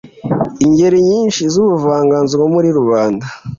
[0.65, 3.25] ingeri nyinshi z’ubuvanganzo bwo muri rubanda